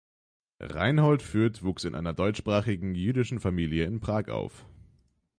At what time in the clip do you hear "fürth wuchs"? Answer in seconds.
1.21-1.83